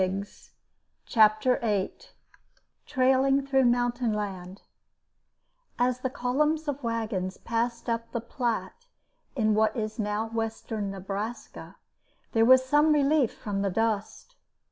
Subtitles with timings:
[1.05, 2.13] ]CHAPTER EIGHT
[2.87, 4.63] TRAILING THROUGH THE MOUNTAIN LAND
[5.77, 8.87] AS the column of wagons passed up the Platte
[9.35, 11.75] in what is now western Nebraska,
[12.31, 14.35] there was some relief from the dust.